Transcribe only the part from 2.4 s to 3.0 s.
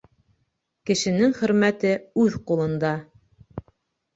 ҡулында